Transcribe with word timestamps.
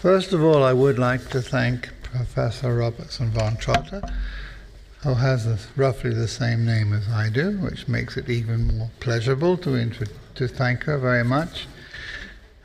First 0.00 0.32
of 0.32 0.42
all, 0.42 0.64
I 0.64 0.72
would 0.72 0.98
like 0.98 1.28
to 1.28 1.42
thank 1.42 1.90
Professor 2.02 2.74
Robertson-von 2.74 3.58
Trotha, 3.58 4.10
who 5.02 5.12
has 5.12 5.46
a, 5.46 5.58
roughly 5.76 6.14
the 6.14 6.26
same 6.26 6.64
name 6.64 6.94
as 6.94 7.06
I 7.10 7.28
do, 7.28 7.58
which 7.58 7.86
makes 7.86 8.16
it 8.16 8.30
even 8.30 8.78
more 8.78 8.90
pleasurable 9.00 9.58
to, 9.58 9.90
to 10.36 10.48
thank 10.48 10.84
her 10.84 10.96
very 10.96 11.22
much. 11.22 11.68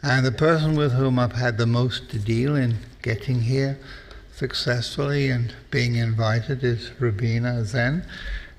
And 0.02 0.26
the 0.26 0.32
person 0.32 0.77
with 0.77 0.94
whom 0.94 1.20
I've 1.20 1.34
had 1.34 1.58
the 1.58 1.66
most 1.66 2.09
to 2.12 2.20
deal 2.20 2.55
in 2.55 2.77
getting 3.02 3.41
here 3.41 3.80
successfully 4.34 5.30
and 5.30 5.54
being 5.72 5.95
invited 5.95 6.63
is 6.63 6.91
Rubina 7.02 7.66
Zen. 7.66 8.05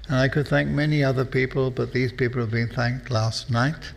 And 0.06 0.16
I 0.16 0.28
could 0.28 0.48
thank 0.48 0.68
many 0.68 1.02
other 1.02 1.24
people, 1.24 1.70
but 1.70 1.94
these 1.94 2.12
people 2.12 2.42
have 2.42 2.50
been 2.50 2.68
thanked 2.68 3.10
last 3.10 3.50
night. 3.50 3.92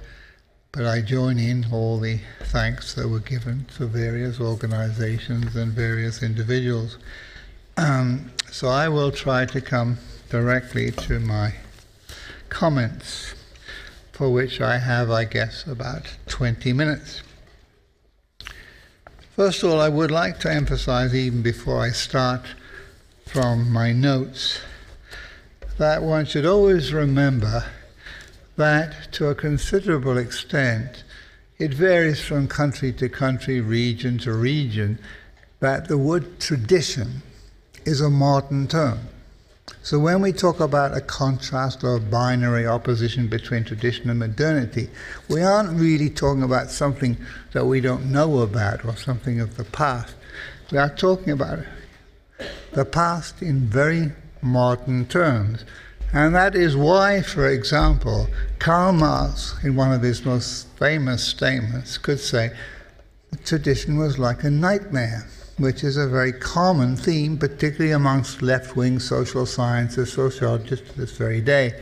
But 0.71 0.85
I 0.85 1.01
join 1.01 1.39
in 1.39 1.65
all 1.71 1.99
the 1.99 2.19
thanks 2.43 2.93
that 2.93 3.07
were 3.09 3.19
given 3.19 3.65
to 3.77 3.87
various 3.87 4.39
organizations 4.39 5.55
and 5.55 5.73
various 5.73 6.21
individuals. 6.21 6.97
Um, 7.75 8.31
so 8.51 8.67
I 8.67 8.87
will 8.87 9.11
try 9.11 9.45
to 9.45 9.61
come 9.61 9.97
directly 10.29 10.91
to 10.91 11.19
my 11.19 11.55
comments, 12.49 13.33
for 14.11 14.31
which 14.31 14.61
I 14.61 14.77
have, 14.77 15.09
I 15.09 15.25
guess, 15.25 15.65
about 15.65 16.03
20 16.27 16.71
minutes. 16.73 17.23
First 19.35 19.63
of 19.63 19.71
all, 19.71 19.81
I 19.81 19.89
would 19.89 20.11
like 20.11 20.39
to 20.41 20.51
emphasize, 20.51 21.15
even 21.15 21.41
before 21.41 21.81
I 21.81 21.89
start 21.89 22.41
from 23.25 23.71
my 23.71 23.91
notes, 23.91 24.59
that 25.77 26.03
one 26.03 26.25
should 26.25 26.45
always 26.45 26.93
remember 26.93 27.65
that 28.59 29.13
to 29.13 29.27
a 29.27 29.33
considerable 29.33 30.17
extent 30.17 31.05
it 31.59 31.73
varies 31.73 32.21
from 32.21 32.47
country 32.47 32.91
to 32.91 33.07
country, 33.07 33.61
region 33.61 34.17
to 34.17 34.33
region, 34.33 34.99
that 35.61 35.87
the 35.87 35.97
word 35.97 36.41
tradition 36.41 37.21
is 37.85 38.01
a 38.01 38.09
modern 38.09 38.67
term. 38.67 38.99
So 39.81 39.97
when 39.97 40.21
we 40.21 40.33
talk 40.33 40.59
about 40.59 40.95
a 40.95 40.99
contrast 40.99 41.85
or 41.85 41.95
a 41.95 42.01
binary 42.01 42.67
opposition 42.67 43.27
between 43.27 43.63
tradition 43.63 44.09
and 44.09 44.19
modernity, 44.19 44.89
we 45.29 45.41
aren't 45.41 45.79
really 45.79 46.09
talking 46.09 46.43
about 46.43 46.69
something 46.69 47.15
that 47.53 47.65
we 47.65 47.79
don't 47.79 48.11
know 48.11 48.39
about 48.39 48.83
or 48.83 48.97
something 48.97 49.39
of 49.39 49.55
the 49.55 49.63
past. 49.63 50.15
We 50.69 50.77
are 50.77 50.93
talking 50.93 51.31
about 51.31 51.59
the 52.73 52.83
past 52.83 53.41
in 53.41 53.61
very 53.61 54.11
modern 54.41 55.05
terms. 55.05 55.63
And 56.11 56.33
that 56.33 56.55
is 56.55 56.75
why, 56.75 57.21
for 57.21 57.47
example, 57.47 58.27
Karl 58.57 58.93
Marx, 58.93 59.55
in 59.63 59.75
one 59.75 59.91
of 59.91 60.01
his 60.01 60.25
most 60.25 60.67
famous 60.77 61.23
statements, 61.23 61.97
could 61.99 62.19
say, 62.19 62.51
tradition 63.45 63.97
was 63.97 64.17
like 64.17 64.43
a 64.43 64.49
nightmare, 64.49 65.27
which 65.57 65.83
is 65.83 65.97
a 65.97 66.07
very 66.07 66.33
common 66.33 66.95
theme, 66.95 67.37
particularly 67.37 67.91
amongst 67.91 68.41
left 68.41 68.75
wing 68.75 68.99
social 68.99 69.45
scientists, 69.45 70.13
sociologists 70.13 70.89
to 70.89 70.97
this 70.97 71.15
very 71.15 71.41
day. 71.41 71.79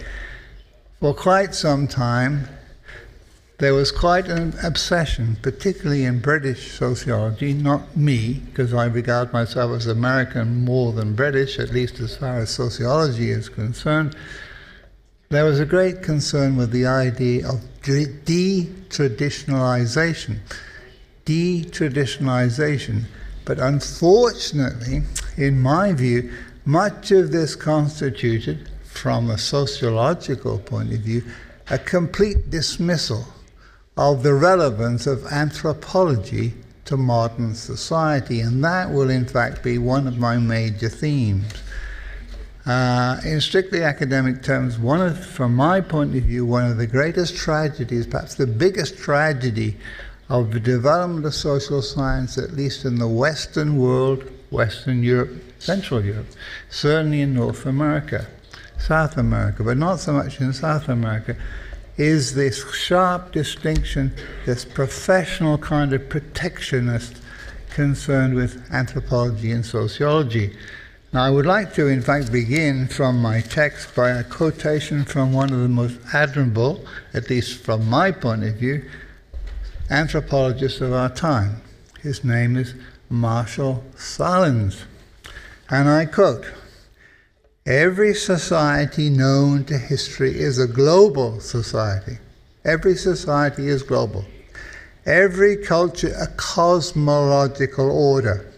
For 1.00 1.14
quite 1.14 1.56
some 1.56 1.88
time, 1.88 2.50
there 3.60 3.74
was 3.74 3.92
quite 3.92 4.28
an 4.28 4.54
obsession, 4.62 5.36
particularly 5.42 6.06
in 6.06 6.20
British 6.20 6.74
sociology, 6.74 7.54
not 7.54 7.98
me, 7.98 8.34
because 8.46 8.72
I 8.72 8.86
regard 8.86 9.34
myself 9.34 9.72
as 9.72 9.88
American 9.88 10.64
more 10.64 10.94
than 10.94 11.16
British, 11.16 11.58
at 11.58 11.72
least 11.72 12.00
as 12.00 12.16
far 12.16 12.38
as 12.38 12.52
sociology 12.52 13.32
is 13.32 13.50
concerned. 13.50 14.16
There 15.30 15.44
was 15.44 15.60
a 15.60 15.66
great 15.66 16.04
concern 16.04 16.56
with 16.56 16.70
the 16.70 16.86
idea 16.86 17.50
of 17.50 17.62
de 17.82 18.06
traditionalization. 18.90 20.38
De 21.26 21.64
traditionalization. 21.64 23.06
But 23.44 23.58
unfortunately, 23.58 25.02
in 25.36 25.60
my 25.60 25.94
view, 25.94 26.32
much 26.64 27.10
of 27.10 27.32
this 27.32 27.56
constituted, 27.56 28.70
from 28.84 29.32
a 29.32 29.38
sociological 29.38 30.60
point 30.60 30.94
of 30.94 31.00
view, 31.00 31.24
a 31.70 31.80
complete 31.80 32.52
dismissal 32.52 33.26
of 33.98 34.22
the 34.24 34.34
relevance 34.34 35.08
of 35.08 35.26
anthropology 35.28 36.54
to 36.86 36.96
modern 36.96 37.56
society, 37.56 38.40
and 38.40 38.64
that 38.64 38.92
will 38.92 39.10
in 39.10 39.26
fact 39.26 39.64
be 39.64 39.78
one 39.78 40.08
of 40.08 40.18
my 40.18 40.38
major 40.38 40.88
themes. 40.88 41.52
Uh, 42.66 43.20
in 43.24 43.40
strictly 43.40 43.84
academic 43.84 44.44
terms, 44.44 44.78
one 44.78 45.02
of, 45.02 45.26
from 45.26 45.56
my 45.56 45.80
point 45.80 46.16
of 46.16 46.24
view, 46.24 46.46
one 46.46 46.70
of 46.70 46.78
the 46.78 46.88
greatest 46.88 47.36
tragedies, 47.36 48.06
perhaps 48.06 48.36
the 48.36 48.46
biggest 48.46 48.98
tragedy 48.98 49.78
of 50.30 50.52
the 50.52 50.60
development 50.60 51.26
of 51.26 51.34
social 51.34 51.82
science, 51.82 52.38
at 52.38 52.52
least 52.52 52.84
in 52.84 52.96
the 53.00 53.08
Western 53.08 53.78
world, 53.78 54.30
Western 54.52 55.02
Europe, 55.02 55.32
Central 55.60 56.04
Europe, 56.04 56.28
certainly 56.70 57.22
in 57.22 57.34
North 57.34 57.66
America, 57.66 58.28
South 58.78 59.18
America, 59.18 59.64
but 59.64 59.78
not 59.78 60.00
so 60.00 60.14
much 60.14 60.40
in 60.42 60.52
South 60.52 60.90
America, 60.90 61.38
is 61.98 62.36
this 62.36 62.72
sharp 62.74 63.32
distinction, 63.32 64.14
this 64.46 64.64
professional 64.64 65.58
kind 65.58 65.94
of 65.94 66.10
protectionist 66.10 67.22
concerned 67.70 68.36
with 68.36 68.64
anthropology 68.72 69.52
and 69.52 69.66
sociology. 69.66 70.56
Now, 71.14 71.24
I 71.24 71.30
would 71.30 71.46
like 71.46 71.74
to, 71.76 71.88
in 71.88 72.02
fact, 72.02 72.32
begin 72.32 72.88
from 72.88 73.22
my 73.22 73.42
text 73.42 73.96
by 73.96 74.10
a 74.10 74.24
quotation 74.24 75.06
from 75.06 75.34
one 75.34 75.52
of 75.52 75.60
the 75.60 75.70
most 75.70 75.98
admirable, 76.14 76.86
at 77.14 77.30
least 77.30 77.64
from 77.64 77.90
my 77.90 78.12
point 78.12 78.44
of 78.44 78.56
view, 78.56 78.84
anthropologists 79.90 80.82
of 80.82 80.94
our 80.94 81.10
time. 81.10 81.62
His 82.02 82.24
name 82.24 82.58
is 82.58 82.76
Marshall 83.10 83.84
Sahlins. 83.96 84.84
And 85.70 85.90
I 85.90 86.06
quote 86.06 86.46
Every 87.68 88.14
society 88.14 89.10
known 89.10 89.66
to 89.66 89.78
history 89.78 90.40
is 90.40 90.58
a 90.58 90.68
global 90.68 91.42
society. 91.42 92.18
Every 92.64 92.96
society 92.96 93.68
is 93.68 93.84
global. 93.84 94.24
Every 95.06 95.58
culture 95.58 96.16
a 96.18 96.28
cosmological 96.28 97.92
order. 97.92 98.54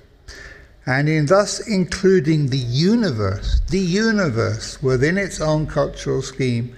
And 0.85 1.09
in 1.09 1.25
thus 1.25 1.67
including 1.67 2.49
the 2.49 2.57
universe, 2.57 3.61
the 3.71 3.79
universe 3.79 4.79
within 4.83 5.17
its 5.17 5.41
own 5.41 5.65
cultural 5.65 6.21
scheme, 6.21 6.75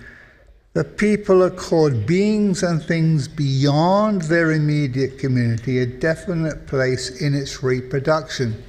the 0.71 0.85
people 0.85 1.43
accord 1.43 2.05
beings 2.05 2.63
and 2.63 2.81
things 2.81 3.27
beyond 3.27 4.21
their 4.21 4.53
immediate 4.53 5.19
community 5.19 5.79
a 5.79 5.85
definite 5.85 6.65
place 6.65 7.21
in 7.21 7.33
its 7.33 7.61
reproduction. 7.61 8.63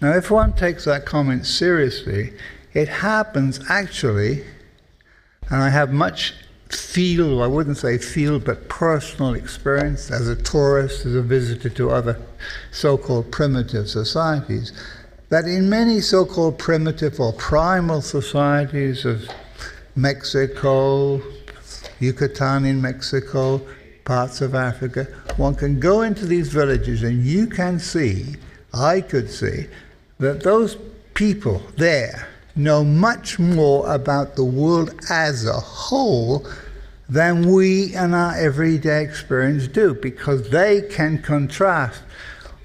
Now, 0.00 0.16
if 0.16 0.28
one 0.28 0.54
takes 0.54 0.86
that 0.86 1.06
comment 1.06 1.46
seriously, 1.46 2.32
it 2.72 2.88
happens 2.88 3.60
actually, 3.68 4.44
and 5.50 5.62
I 5.62 5.70
have 5.70 5.92
much 5.92 6.34
field, 6.68 7.42
I 7.42 7.46
wouldn't 7.46 7.78
say 7.78 7.98
field, 7.98 8.44
but 8.44 8.68
personal 8.68 9.34
experience 9.34 10.10
as 10.10 10.28
a 10.28 10.36
tourist, 10.36 11.04
as 11.04 11.14
a 11.14 11.22
visitor 11.22 11.68
to 11.70 11.90
other 11.90 12.20
so 12.70 12.96
called 12.96 13.32
primitive 13.32 13.88
societies, 13.88 14.72
that 15.28 15.44
in 15.44 15.68
many 15.68 16.00
so 16.00 16.24
called 16.24 16.58
primitive 16.58 17.18
or 17.20 17.32
primal 17.32 18.02
societies 18.02 19.04
of 19.04 19.28
Mexico, 19.96 21.20
Yucatan 21.98 22.64
in 22.64 22.80
Mexico, 22.80 23.60
parts 24.04 24.40
of 24.40 24.54
Africa, 24.54 25.06
one 25.36 25.54
can 25.54 25.78
go 25.78 26.02
into 26.02 26.26
these 26.26 26.48
villages 26.48 27.02
and 27.02 27.24
you 27.24 27.46
can 27.46 27.78
see, 27.78 28.36
I 28.72 29.00
could 29.00 29.30
see, 29.30 29.66
that 30.18 30.42
those 30.42 30.76
people 31.14 31.62
there 31.76 32.29
know 32.62 32.84
much 32.84 33.38
more 33.38 33.92
about 33.92 34.36
the 34.36 34.44
world 34.44 34.94
as 35.10 35.46
a 35.46 35.60
whole 35.60 36.46
than 37.08 37.50
we 37.50 37.94
in 37.94 38.14
our 38.14 38.36
everyday 38.36 39.02
experience 39.02 39.66
do 39.66 39.94
because 39.94 40.50
they 40.50 40.82
can 40.82 41.20
contrast 41.20 42.02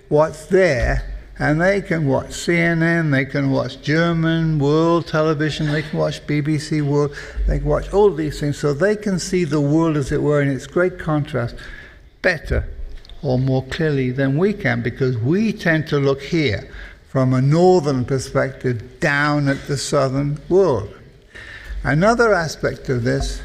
what's 0.10 0.46
there 0.46 1.12
and 1.38 1.60
they 1.60 1.82
can 1.82 2.08
watch 2.08 2.28
CNN, 2.28 3.12
they 3.12 3.26
can 3.26 3.52
watch 3.52 3.82
German 3.82 4.58
world 4.60 5.08
television, 5.08 5.68
they 5.68 5.82
can 5.82 6.00
watch 6.00 6.26
BBC 6.28 6.82
World, 6.82 7.14
they 7.46 7.60
can 7.60 7.68
watch 7.68 7.92
all 7.92 8.10
these 8.10 8.40
things 8.40 8.58
so 8.58 8.74
they 8.74 8.96
can 8.96 9.20
see 9.20 9.44
the 9.44 9.60
world 9.60 9.98
as 9.98 10.12
it 10.12 10.22
were 10.22 10.42
in 10.42 10.48
its 10.48 10.68
great 10.68 10.98
contrast 10.98 11.56
better 12.22 12.70
or 13.22 13.38
more 13.38 13.66
clearly 13.66 14.12
than 14.12 14.38
we 14.38 14.54
can 14.54 14.82
because 14.82 15.18
we 15.18 15.52
tend 15.52 15.88
to 15.88 15.98
look 15.98 16.22
here 16.22 16.70
from 17.16 17.34
a 17.34 17.42
northern 17.42 18.04
perspective 18.04 19.00
down 19.00 19.48
at 19.48 19.68
the 19.68 19.78
southern 19.78 20.38
world. 20.50 20.94
Another 21.82 22.34
aspect 22.34 22.90
of 22.90 23.06
this 23.06 23.42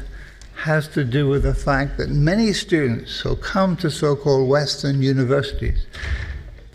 has 0.55 0.89
to 0.89 1.05
do 1.05 1.29
with 1.29 1.43
the 1.43 1.55
fact 1.55 1.97
that 1.97 2.09
many 2.09 2.51
students 2.51 3.21
who 3.21 3.33
come 3.37 3.77
to 3.77 3.89
so-called 3.89 4.49
Western 4.49 5.01
universities, 5.01 5.85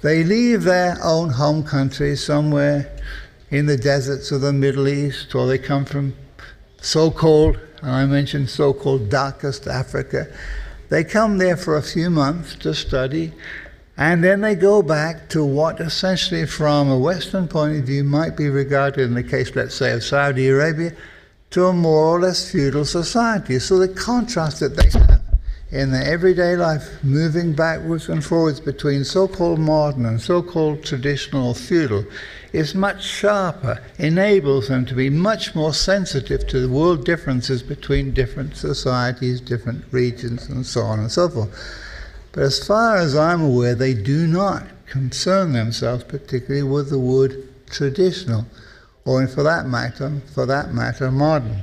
they 0.00 0.24
leave 0.24 0.62
their 0.62 0.96
own 1.04 1.28
home 1.28 1.62
country 1.62 2.16
somewhere 2.16 2.90
in 3.50 3.66
the 3.66 3.76
deserts 3.76 4.32
of 4.32 4.40
the 4.40 4.54
Middle 4.54 4.88
East, 4.88 5.34
or 5.34 5.46
they 5.46 5.58
come 5.58 5.84
from 5.84 6.14
so-called, 6.80 7.58
and 7.82 7.90
I 7.90 8.06
mentioned 8.06 8.48
so-called 8.48 9.10
darkest 9.10 9.66
Africa. 9.66 10.34
They 10.88 11.04
come 11.04 11.36
there 11.36 11.58
for 11.58 11.76
a 11.76 11.82
few 11.82 12.08
months 12.08 12.54
to 12.60 12.72
study 12.72 13.34
And 13.98 14.22
then 14.22 14.42
they 14.42 14.54
go 14.54 14.82
back 14.82 15.30
to 15.30 15.44
what 15.44 15.80
essentially, 15.80 16.46
from 16.46 16.90
a 16.90 16.98
Western 16.98 17.48
point 17.48 17.78
of 17.78 17.84
view, 17.84 18.04
might 18.04 18.36
be 18.36 18.50
regarded, 18.50 19.00
in 19.00 19.14
the 19.14 19.22
case, 19.22 19.56
let's 19.56 19.74
say, 19.74 19.92
of 19.92 20.04
Saudi 20.04 20.48
Arabia, 20.48 20.92
to 21.50 21.66
a 21.66 21.72
more 21.72 22.04
or 22.04 22.20
less 22.20 22.50
feudal 22.50 22.84
society. 22.84 23.58
So 23.58 23.78
the 23.78 23.88
contrast 23.88 24.60
that 24.60 24.76
they 24.76 24.90
have 24.98 25.22
in 25.70 25.90
their 25.90 26.04
everyday 26.04 26.56
life, 26.56 27.02
moving 27.02 27.54
backwards 27.54 28.08
and 28.08 28.22
forwards 28.22 28.60
between 28.60 29.02
so 29.02 29.26
called 29.26 29.58
modern 29.58 30.04
and 30.04 30.20
so 30.20 30.42
called 30.42 30.84
traditional 30.84 31.54
feudal, 31.54 32.04
is 32.52 32.74
much 32.74 33.02
sharper, 33.02 33.82
enables 33.98 34.68
them 34.68 34.84
to 34.86 34.94
be 34.94 35.08
much 35.08 35.54
more 35.54 35.72
sensitive 35.72 36.46
to 36.46 36.60
the 36.60 36.68
world 36.68 37.04
differences 37.04 37.62
between 37.62 38.12
different 38.12 38.56
societies, 38.56 39.40
different 39.40 39.84
regions, 39.90 40.48
and 40.48 40.66
so 40.66 40.82
on 40.82 41.00
and 41.00 41.10
so 41.10 41.28
forth. 41.28 41.50
But 42.36 42.42
as 42.42 42.66
far 42.66 42.96
as 42.98 43.16
I'm 43.16 43.40
aware, 43.40 43.74
they 43.74 43.94
do 43.94 44.26
not 44.26 44.62
concern 44.84 45.54
themselves 45.54 46.04
particularly 46.04 46.62
with 46.62 46.90
the 46.90 46.98
word 46.98 47.48
traditional, 47.70 48.44
or 49.06 49.26
for 49.26 49.42
that 49.42 49.66
matter, 49.66 50.20
for 50.34 50.44
that 50.44 50.74
matter, 50.74 51.10
modern. 51.10 51.62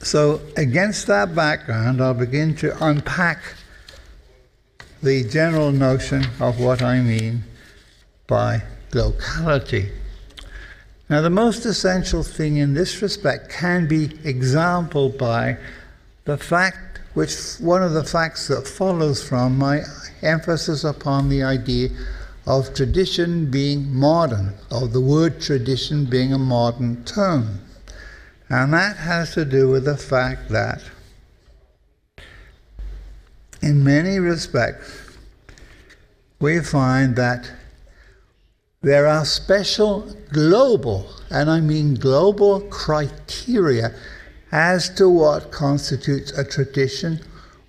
So, 0.00 0.40
against 0.56 1.06
that 1.06 1.36
background, 1.36 2.02
I'll 2.02 2.14
begin 2.14 2.56
to 2.56 2.84
unpack 2.84 3.38
the 5.04 5.22
general 5.22 5.70
notion 5.70 6.26
of 6.40 6.58
what 6.58 6.82
I 6.82 7.00
mean 7.00 7.44
by 8.26 8.64
locality. 8.92 9.92
Now, 11.08 11.20
the 11.20 11.30
most 11.30 11.64
essential 11.64 12.24
thing 12.24 12.56
in 12.56 12.74
this 12.74 13.00
respect 13.00 13.52
can 13.52 13.86
be 13.86 14.18
exampled 14.24 15.16
by 15.16 15.58
the 16.24 16.36
fact, 16.36 16.87
which 17.18 17.56
one 17.58 17.82
of 17.82 17.94
the 17.94 18.04
facts 18.04 18.46
that 18.46 18.64
follows 18.64 19.28
from 19.28 19.58
my 19.58 19.82
emphasis 20.22 20.84
upon 20.84 21.28
the 21.28 21.42
idea 21.42 21.88
of 22.46 22.72
tradition 22.72 23.50
being 23.50 23.92
modern, 23.92 24.54
of 24.70 24.92
the 24.92 25.00
word 25.00 25.40
tradition 25.40 26.04
being 26.04 26.32
a 26.32 26.38
modern 26.38 27.04
term. 27.04 27.58
And 28.48 28.72
that 28.72 28.98
has 28.98 29.34
to 29.34 29.44
do 29.44 29.68
with 29.68 29.84
the 29.84 29.96
fact 29.96 30.48
that, 30.50 30.80
in 33.62 33.82
many 33.82 34.20
respects, 34.20 35.18
we 36.38 36.60
find 36.60 37.16
that 37.16 37.50
there 38.80 39.08
are 39.08 39.24
special 39.24 40.08
global, 40.32 41.10
and 41.30 41.50
I 41.50 41.58
mean 41.62 41.96
global 41.96 42.60
criteria 42.60 43.92
as 44.52 44.88
to 44.90 45.08
what 45.08 45.50
constitutes 45.50 46.32
a 46.32 46.44
tradition 46.44 47.20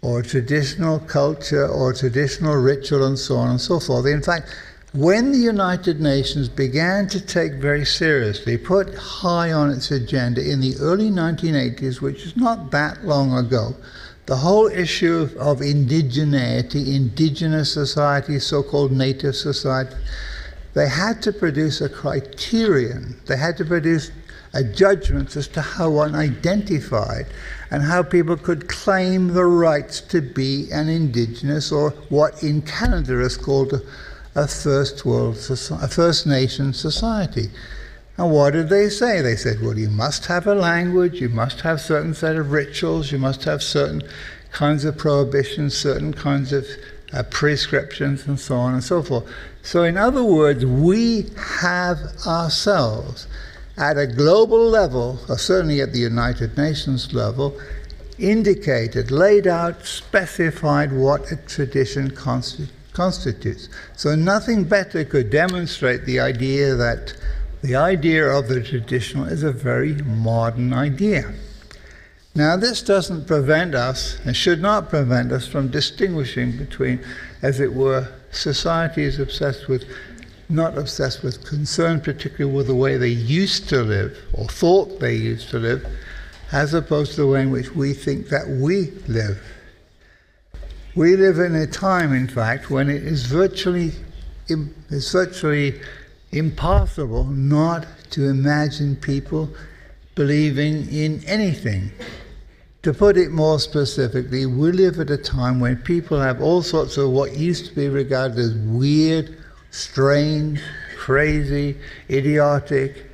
or 0.01 0.19
a 0.19 0.23
traditional 0.23 0.99
culture 0.99 1.67
or 1.67 1.93
traditional 1.93 2.55
ritual 2.55 3.05
and 3.05 3.19
so 3.19 3.35
on 3.35 3.49
and 3.49 3.61
so 3.61 3.79
forth. 3.79 4.05
In 4.05 4.21
fact, 4.21 4.55
when 4.93 5.31
the 5.31 5.37
United 5.37 6.01
Nations 6.01 6.49
began 6.49 7.07
to 7.09 7.21
take 7.21 7.53
very 7.53 7.85
seriously, 7.85 8.57
put 8.57 8.95
high 8.95 9.51
on 9.51 9.69
its 9.69 9.91
agenda 9.91 10.41
in 10.41 10.61
the 10.61 10.75
early 10.79 11.11
1980s, 11.11 12.01
which 12.01 12.25
is 12.25 12.35
not 12.35 12.71
that 12.71 13.05
long 13.05 13.37
ago, 13.37 13.75
the 14.25 14.37
whole 14.37 14.67
issue 14.67 15.15
of, 15.15 15.35
of 15.35 15.59
indigeneity, 15.59 16.95
indigenous 16.95 17.71
society, 17.71 18.39
so 18.39 18.63
called 18.63 18.91
native 18.91 19.35
society, 19.35 19.95
they 20.73 20.87
had 20.87 21.21
to 21.23 21.33
produce 21.33 21.81
a 21.81 21.89
criterion. 21.89 23.19
They 23.25 23.37
had 23.37 23.57
to 23.57 23.65
produce 23.65 24.11
a 24.53 24.63
judgment 24.63 25.35
as 25.35 25.47
to 25.47 25.61
how 25.61 25.89
one 25.89 26.15
identified 26.15 27.27
and 27.69 27.83
how 27.83 28.01
people 28.01 28.35
could 28.35 28.67
claim 28.67 29.27
the 29.29 29.45
rights 29.45 30.01
to 30.01 30.21
be 30.21 30.67
an 30.71 30.89
indigenous 30.89 31.71
or 31.71 31.91
what 32.09 32.41
in 32.41 32.61
Canada 32.61 33.19
is 33.21 33.37
called 33.37 33.73
a, 33.73 33.81
a 34.35 34.47
first 34.47 35.05
world, 35.05 35.35
a 35.35 35.87
First 35.87 36.25
Nation 36.25 36.73
society. 36.73 37.49
And 38.17 38.31
what 38.31 38.51
did 38.51 38.69
they 38.69 38.89
say? 38.89 39.21
They 39.21 39.35
said, 39.35 39.61
well, 39.61 39.77
you 39.77 39.89
must 39.89 40.25
have 40.25 40.45
a 40.45 40.55
language, 40.55 41.21
you 41.21 41.29
must 41.29 41.61
have 41.61 41.79
certain 41.79 42.13
set 42.13 42.35
of 42.35 42.51
rituals, 42.51 43.11
you 43.11 43.17
must 43.17 43.43
have 43.45 43.63
certain 43.63 44.01
kinds 44.51 44.83
of 44.83 44.97
prohibitions, 44.97 45.77
certain 45.77 46.13
kinds 46.13 46.51
of 46.51 46.65
uh, 47.13 47.23
prescriptions, 47.23 48.27
and 48.27 48.39
so 48.39 48.55
on 48.55 48.73
and 48.73 48.83
so 48.83 49.01
forth. 49.01 49.25
So, 49.61 49.83
in 49.83 49.97
other 49.97 50.23
words, 50.23 50.65
we 50.65 51.27
have 51.61 51.97
ourselves 52.27 53.27
at 53.79 53.97
a 53.97 54.05
global 54.05 54.69
level, 54.69 55.17
or 55.29 55.37
certainly 55.37 55.81
at 55.81 55.93
the 55.93 55.99
United 55.99 56.57
Nations 56.57 57.13
level, 57.13 57.57
indicated, 58.19 59.09
laid 59.09 59.47
out, 59.47 59.85
specified 59.85 60.91
what 60.91 61.31
a 61.31 61.37
tradition 61.37 62.11
consti- 62.11 62.67
constitutes. 62.91 63.69
So, 63.95 64.15
nothing 64.15 64.65
better 64.65 65.05
could 65.05 65.29
demonstrate 65.29 66.05
the 66.05 66.19
idea 66.19 66.75
that 66.75 67.13
the 67.61 67.75
idea 67.75 68.25
of 68.25 68.49
the 68.49 68.61
traditional 68.61 69.25
is 69.25 69.43
a 69.43 69.51
very 69.51 69.93
modern 69.93 70.73
idea. 70.73 71.33
Now, 72.35 72.57
this 72.57 72.81
doesn't 72.81 73.27
prevent 73.27 73.75
us, 73.75 74.19
and 74.25 74.35
should 74.35 74.61
not 74.61 74.89
prevent 74.89 75.31
us, 75.31 75.47
from 75.47 75.69
distinguishing 75.69 76.57
between, 76.57 76.99
as 77.41 77.59
it 77.59 77.73
were, 77.73 78.07
societies 78.31 79.19
obsessed 79.19 79.67
with, 79.67 79.85
not 80.49 80.77
obsessed 80.77 81.23
with, 81.23 81.45
concerned 81.45 82.03
particularly 82.03 82.55
with 82.55 82.67
the 82.67 82.75
way 82.75 82.97
they 82.97 83.07
used 83.07 83.69
to 83.69 83.83
live, 83.83 84.17
or 84.33 84.45
thought 84.45 84.99
they 84.99 85.15
used 85.15 85.49
to 85.51 85.59
live, 85.59 85.85
as 86.51 86.73
opposed 86.73 87.11
to 87.11 87.21
the 87.21 87.27
way 87.27 87.43
in 87.43 87.51
which 87.51 87.71
we 87.75 87.93
think 87.93 88.29
that 88.29 88.47
we 88.47 88.91
live. 89.07 89.39
We 90.95 91.15
live 91.15 91.37
in 91.37 91.55
a 91.55 91.67
time, 91.67 92.13
in 92.13 92.27
fact, 92.27 92.71
when 92.71 92.89
it 92.89 93.03
is 93.03 93.27
virtually, 93.27 93.91
it's 94.47 95.11
virtually 95.11 95.79
impossible 96.31 97.25
not 97.25 97.85
to 98.11 98.27
imagine 98.27 98.95
people 98.95 99.49
believing 100.15 100.91
in 100.91 101.23
anything. 101.25 101.91
To 102.83 102.93
put 102.93 103.17
it 103.17 103.31
more 103.31 103.59
specifically, 103.59 104.45
we 104.45 104.71
live 104.71 104.99
at 104.99 105.09
a 105.11 105.17
time 105.17 105.59
when 105.59 105.77
people 105.77 106.19
have 106.19 106.41
all 106.41 106.63
sorts 106.63 106.97
of 106.97 107.11
what 107.11 107.37
used 107.37 107.67
to 107.67 107.75
be 107.75 107.87
regarded 107.87 108.39
as 108.39 108.53
weird, 108.53 109.37
strange, 109.71 110.61
crazy, 110.97 111.77
idiotic 112.09 113.05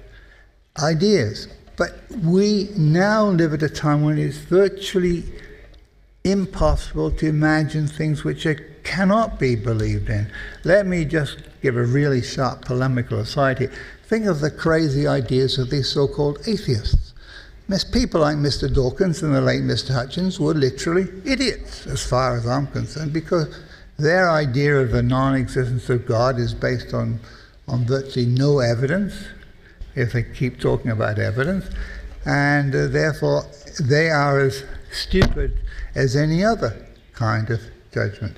ideas. 0.81 1.47
But 1.77 2.03
we 2.23 2.69
now 2.75 3.25
live 3.25 3.53
at 3.53 3.63
a 3.63 3.69
time 3.69 4.03
when 4.03 4.17
it's 4.17 4.37
virtually 4.37 5.23
impossible 6.23 7.11
to 7.11 7.27
imagine 7.27 7.87
things 7.87 8.23
which 8.23 8.45
are, 8.45 8.55
cannot 8.83 9.39
be 9.39 9.55
believed 9.55 10.09
in. 10.09 10.31
Let 10.63 10.85
me 10.85 11.05
just 11.05 11.37
give 11.61 11.75
a 11.75 11.83
really 11.83 12.21
sharp 12.21 12.65
polemical 12.65 13.19
aside 13.19 13.59
here. 13.59 13.71
Think 14.05 14.25
of 14.25 14.39
the 14.39 14.51
crazy 14.51 15.07
ideas 15.07 15.57
of 15.57 15.69
these 15.69 15.89
so 15.89 16.07
called 16.07 16.39
atheists. 16.47 17.13
People 17.91 18.21
like 18.21 18.37
Mr. 18.37 18.71
Dawkins 18.71 19.23
and 19.23 19.33
the 19.33 19.41
late 19.41 19.63
Mr. 19.63 19.89
Hitchens 19.89 20.39
were 20.39 20.53
literally 20.53 21.07
idiots, 21.25 21.87
as 21.87 22.05
far 22.05 22.37
as 22.37 22.45
I'm 22.45 22.67
concerned, 22.67 23.11
because 23.11 23.47
their 23.97 24.29
idea 24.29 24.77
of 24.77 24.91
the 24.91 25.03
non 25.03 25.35
existence 25.35 25.89
of 25.89 26.05
God 26.05 26.39
is 26.39 26.53
based 26.53 26.93
on, 26.93 27.19
on 27.67 27.85
virtually 27.85 28.25
no 28.25 28.59
evidence, 28.59 29.13
if 29.95 30.13
they 30.13 30.23
keep 30.23 30.59
talking 30.59 30.91
about 30.91 31.19
evidence, 31.19 31.69
and 32.25 32.75
uh, 32.75 32.87
therefore 32.87 33.43
they 33.81 34.09
are 34.09 34.39
as 34.39 34.63
stupid 34.91 35.59
as 35.95 36.15
any 36.15 36.43
other 36.43 36.85
kind 37.13 37.49
of 37.49 37.61
judgment. 37.93 38.35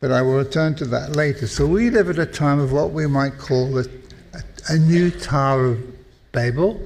But 0.00 0.12
I 0.12 0.22
will 0.22 0.36
return 0.36 0.76
to 0.76 0.84
that 0.86 1.16
later. 1.16 1.48
So 1.48 1.66
we 1.66 1.90
live 1.90 2.08
at 2.08 2.18
a 2.18 2.26
time 2.26 2.60
of 2.60 2.70
what 2.72 2.92
we 2.92 3.08
might 3.08 3.36
call 3.36 3.78
a, 3.78 3.82
a, 3.82 4.42
a 4.68 4.78
new 4.78 5.10
Tower 5.10 5.72
of 5.72 5.82
Babel 6.30 6.80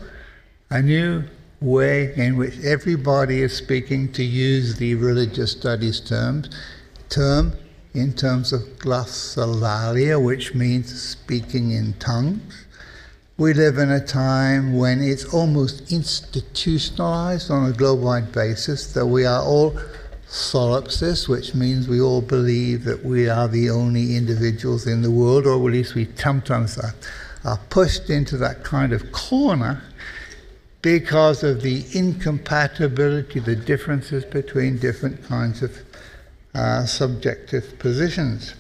a 0.72 0.80
new 0.80 1.22
way 1.60 2.14
in 2.16 2.36
which 2.38 2.58
everybody 2.64 3.42
is 3.42 3.54
speaking 3.54 4.10
to 4.10 4.24
use 4.24 4.76
the 4.76 4.94
religious 4.94 5.52
studies 5.52 6.00
terms, 6.00 6.48
term 7.12 7.52
in 7.94 8.14
terms 8.14 8.52
of 8.52 8.62
glossolalia, 8.78 10.22
which 10.22 10.54
means 10.54 11.00
speaking 11.00 11.72
in 11.72 11.92
tongues. 11.94 12.64
We 13.36 13.52
live 13.52 13.76
in 13.78 13.90
a 13.90 14.04
time 14.04 14.76
when 14.76 15.02
it's 15.02 15.32
almost 15.34 15.92
institutionalized 15.92 17.50
on 17.50 17.70
a 17.70 17.72
global 17.72 18.20
basis 18.32 18.92
that 18.94 19.06
we 19.06 19.26
are 19.26 19.42
all 19.42 19.78
solipsists, 20.26 21.28
which 21.28 21.54
means 21.54 21.86
we 21.86 22.00
all 22.00 22.22
believe 22.22 22.84
that 22.84 23.04
we 23.04 23.28
are 23.28 23.48
the 23.48 23.68
only 23.68 24.16
individuals 24.16 24.86
in 24.86 25.02
the 25.02 25.10
world, 25.10 25.46
or 25.46 25.56
at 25.56 25.72
least 25.72 25.94
we 25.94 26.08
sometimes 26.14 26.78
are, 26.78 26.94
are 27.44 27.60
pushed 27.68 28.08
into 28.08 28.38
that 28.38 28.64
kind 28.64 28.94
of 28.94 29.12
corner 29.12 29.82
because 30.80 31.42
of 31.42 31.60
the 31.60 31.84
incompatibility, 31.92 33.38
the 33.38 33.54
differences 33.54 34.24
between 34.24 34.78
different 34.78 35.22
kinds 35.24 35.62
of 35.62 35.78
uh, 36.54 36.84
subjective 36.86 37.78
positions. 37.78 38.54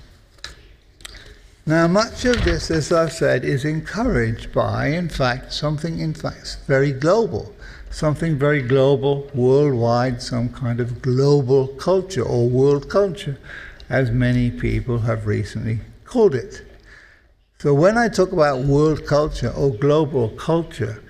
Now, 1.64 1.86
much 1.86 2.24
of 2.24 2.44
this, 2.44 2.70
as 2.70 2.90
I've 2.90 3.12
said, 3.12 3.44
is 3.44 3.64
encouraged 3.64 4.52
by, 4.52 4.88
in 4.88 5.08
fact, 5.08 5.52
something, 5.52 6.00
in 6.00 6.12
fact, 6.12 6.58
very 6.66 6.92
global. 6.92 7.54
Something 7.90 8.38
very 8.38 8.62
global, 8.62 9.30
worldwide, 9.34 10.22
some 10.22 10.48
kind 10.48 10.80
of 10.80 11.02
global 11.02 11.68
culture 11.68 12.22
or 12.22 12.48
world 12.48 12.88
culture. 12.88 13.38
as 13.92 14.10
many 14.10 14.50
people 14.50 15.00
have 15.00 15.26
recently 15.26 15.80
called 16.06 16.34
it. 16.34 16.62
So 17.58 17.74
when 17.74 17.98
I 17.98 18.08
talk 18.08 18.32
about 18.32 18.64
world 18.64 19.06
culture 19.06 19.50
or 19.50 19.70
global 19.70 20.30
culture, 20.30 21.02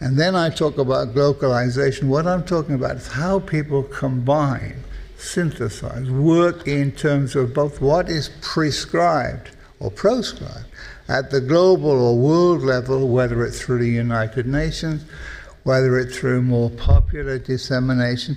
and 0.00 0.16
then 0.16 0.36
I 0.36 0.48
talk 0.48 0.78
about 0.78 1.14
globalization, 1.16 2.04
what 2.04 2.28
I'm 2.28 2.44
talking 2.44 2.76
about 2.76 2.96
is 2.96 3.08
how 3.08 3.40
people 3.40 3.82
combine, 3.82 4.84
synthesize, 5.18 6.08
work 6.10 6.66
in 6.66 6.92
terms 6.92 7.34
of 7.36 7.52
both 7.52 7.80
what 7.80 8.08
is 8.08 8.30
prescribed 8.40 9.50
or 9.80 9.90
proscribed 9.90 10.66
at 11.08 11.30
the 11.30 11.40
global 11.40 11.90
or 11.90 12.16
world 12.16 12.62
level, 12.62 13.08
whether 13.08 13.44
it's 13.44 13.60
through 13.60 13.78
the 13.78 13.88
United 13.88 14.46
Nations, 14.46 15.04
whether 15.64 15.98
it's 15.98 16.16
through 16.16 16.42
more 16.42 16.70
popular 16.70 17.38
dissemination. 17.38 18.36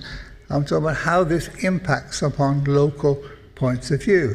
I'm 0.50 0.64
talking 0.64 0.84
about 0.84 0.96
how 0.96 1.24
this 1.24 1.48
impacts 1.64 2.22
upon 2.22 2.64
local 2.64 3.22
points 3.54 3.90
of 3.90 4.02
view. 4.02 4.34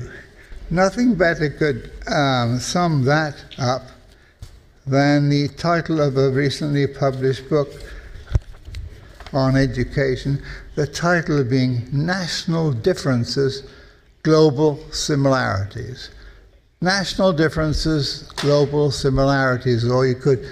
Nothing 0.70 1.16
better 1.16 1.50
could 1.50 1.92
um, 2.08 2.60
sum 2.60 3.04
that 3.06 3.36
up 3.58 3.84
than 4.86 5.30
the 5.30 5.50
title 5.50 6.02
of 6.02 6.18
a 6.18 6.32
recently 6.32 6.88
published 6.88 7.50
book 7.50 7.70
on 9.34 9.56
education, 9.56 10.42
the 10.76 10.88
title 10.88 11.44
being 11.44 11.88
National 11.92 12.72
Differences, 12.72 13.64
Global 14.24 14.78
Similarities. 14.92 16.10
National 16.82 17.34
differences, 17.34 18.24
global 18.36 18.92
similarities, 18.92 19.90
or 19.90 20.06
you 20.06 20.16
could 20.16 20.46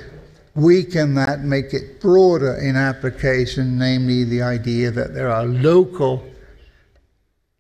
weaken 0.56 1.14
that, 1.16 1.42
make 1.42 1.74
it 1.74 2.02
broader 2.02 2.56
in 2.56 2.76
application, 2.76 3.78
namely 3.78 4.24
the 4.24 4.42
idea 4.42 4.90
that 4.90 5.14
there 5.14 5.30
are 5.30 5.46
local 5.46 6.24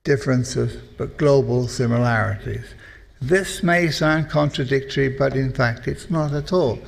differences 0.04 0.78
but 0.98 1.18
global 1.18 1.68
similarities. 1.68 2.66
This 3.22 3.64
may 3.64 3.90
sound 3.92 4.30
contradictory, 4.30 5.10
but 5.10 5.36
in 5.36 5.52
fact 5.52 5.88
it's 5.88 6.10
not 6.10 6.34
at 6.34 6.54
all. 6.54 6.80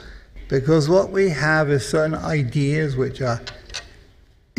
Because 0.48 0.88
what 0.88 1.12
we 1.12 1.30
have 1.30 1.70
is 1.70 1.86
certain 1.86 2.16
ideas 2.16 2.96
which 2.96 3.22
are 3.22 3.42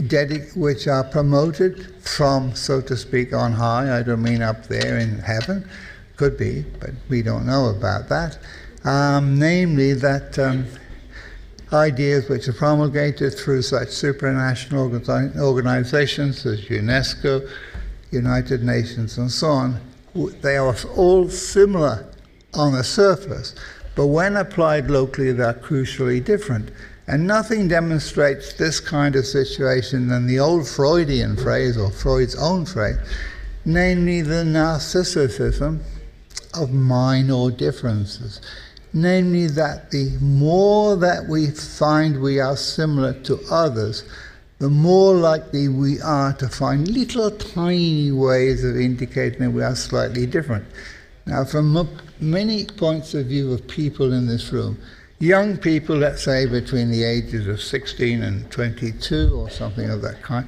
dedic- 0.08 0.56
which 0.56 0.88
are 0.88 1.04
promoted 1.04 1.94
from, 2.02 2.54
so 2.54 2.80
to 2.80 2.96
speak, 2.96 3.32
on 3.32 3.52
high. 3.52 3.98
I 3.98 4.02
don't 4.02 4.22
mean 4.22 4.42
up 4.42 4.66
there 4.66 4.98
in 4.98 5.18
heaven, 5.18 5.68
could 6.16 6.36
be, 6.36 6.64
but 6.80 6.90
we 7.08 7.22
don't 7.22 7.46
know 7.46 7.68
about 7.68 8.08
that. 8.08 8.38
Um, 8.84 9.38
namely, 9.38 9.92
that 9.94 10.38
um, 10.38 10.66
ideas 11.72 12.28
which 12.28 12.48
are 12.48 12.52
promulgated 12.52 13.34
through 13.34 13.62
such 13.62 13.88
supranational 13.88 15.40
organizations 15.40 16.46
as 16.46 16.60
UNESCO, 16.62 17.48
United 18.10 18.62
Nations, 18.62 19.18
and 19.18 19.30
so 19.30 19.48
on, 19.48 19.80
they 20.40 20.56
are 20.56 20.74
all 20.96 21.28
similar 21.28 22.06
on 22.54 22.72
the 22.72 22.84
surface, 22.84 23.54
but 23.94 24.06
when 24.06 24.36
applied 24.36 24.90
locally, 24.90 25.32
they're 25.32 25.52
crucially 25.54 26.24
different. 26.24 26.70
And 27.08 27.26
nothing 27.26 27.66
demonstrates 27.66 28.52
this 28.52 28.78
kind 28.78 29.16
of 29.16 29.26
situation 29.26 30.08
than 30.08 30.26
the 30.26 30.38
old 30.38 30.68
Freudian 30.68 31.36
phrase, 31.36 31.76
or 31.76 31.90
Freud's 31.90 32.36
own 32.36 32.66
phrase, 32.66 32.98
namely 33.64 34.20
the 34.20 34.44
narcissism 34.44 35.80
of 36.54 36.70
minor 36.70 37.50
differences 37.50 38.40
namely 38.92 39.46
that 39.46 39.90
the 39.90 40.10
more 40.20 40.96
that 40.96 41.26
we 41.26 41.50
find 41.50 42.20
we 42.20 42.40
are 42.40 42.56
similar 42.56 43.12
to 43.12 43.38
others, 43.50 44.04
the 44.58 44.68
more 44.68 45.14
likely 45.14 45.68
we 45.68 46.00
are 46.00 46.32
to 46.32 46.48
find 46.48 46.88
little 46.88 47.30
tiny 47.30 48.10
ways 48.10 48.64
of 48.64 48.76
indicating 48.76 49.40
that 49.40 49.50
we 49.50 49.62
are 49.62 49.76
slightly 49.76 50.26
different. 50.26 50.64
Now, 51.26 51.44
from 51.44 51.88
many 52.20 52.64
points 52.64 53.14
of 53.14 53.26
view 53.26 53.52
of 53.52 53.68
people 53.68 54.12
in 54.12 54.26
this 54.26 54.52
room, 54.52 54.78
young 55.18 55.56
people, 55.56 55.96
let's 55.96 56.22
say 56.22 56.46
between 56.46 56.90
the 56.90 57.04
ages 57.04 57.46
of 57.46 57.60
16 57.60 58.22
and 58.22 58.50
22 58.50 59.34
or 59.34 59.50
something 59.50 59.90
of 59.90 60.02
that 60.02 60.22
kind, 60.22 60.46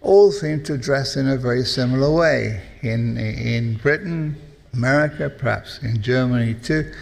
all 0.00 0.30
seem 0.30 0.62
to 0.64 0.78
dress 0.78 1.16
in 1.16 1.28
a 1.28 1.36
very 1.36 1.64
similar 1.64 2.10
way. 2.10 2.62
In, 2.82 3.18
in 3.18 3.76
Britain, 3.76 4.36
America, 4.72 5.28
perhaps 5.28 5.82
in 5.82 6.00
Germany 6.00 6.54
too, 6.54 6.92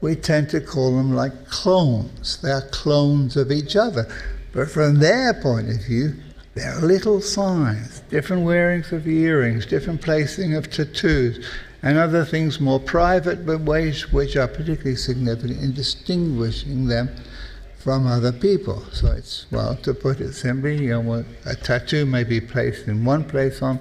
we 0.00 0.16
tend 0.16 0.48
to 0.50 0.60
call 0.60 0.96
them 0.96 1.14
like 1.14 1.46
clones. 1.48 2.38
They're 2.40 2.62
clones 2.70 3.36
of 3.36 3.52
each 3.52 3.76
other. 3.76 4.10
But 4.52 4.70
from 4.70 4.98
their 4.98 5.34
point 5.34 5.68
of 5.68 5.84
view, 5.84 6.14
they're 6.54 6.80
little 6.80 7.20
signs, 7.20 8.00
different 8.10 8.44
wearings 8.44 8.90
of 8.92 9.06
earrings, 9.06 9.66
different 9.66 10.02
placing 10.02 10.54
of 10.54 10.70
tattoos, 10.70 11.46
and 11.82 11.96
other 11.96 12.24
things 12.24 12.60
more 12.60 12.80
private, 12.80 13.46
but 13.46 13.60
ways 13.60 14.12
which 14.12 14.36
are 14.36 14.48
particularly 14.48 14.96
significant 14.96 15.62
in 15.62 15.72
distinguishing 15.72 16.86
them 16.86 17.08
from 17.78 18.06
other 18.06 18.32
people. 18.32 18.84
So 18.92 19.12
it's, 19.12 19.46
well, 19.50 19.74
to 19.76 19.94
put 19.94 20.20
it 20.20 20.34
simply, 20.34 20.84
you 20.84 21.02
know, 21.02 21.24
a 21.46 21.54
tattoo 21.54 22.04
may 22.04 22.24
be 22.24 22.40
placed 22.40 22.86
in 22.86 23.04
one 23.04 23.24
place 23.24 23.62
on 23.62 23.80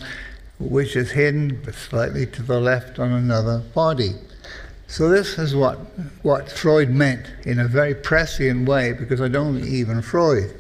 which 0.59 0.95
is 0.95 1.11
hidden, 1.11 1.61
but 1.63 1.73
slightly 1.73 2.25
to 2.25 2.43
the 2.43 2.59
left 2.59 2.99
on 2.99 3.11
another 3.11 3.59
body. 3.73 4.13
So 4.87 5.09
this 5.09 5.37
is 5.37 5.55
what, 5.55 5.77
what 6.23 6.49
Freud 6.49 6.89
meant 6.89 7.25
in 7.43 7.59
a 7.59 7.67
very 7.67 7.93
prescient 7.93 8.67
way, 8.67 8.93
because 8.93 9.21
I 9.21 9.27
don't 9.27 9.63
even 9.65 10.01
Freud 10.01 10.53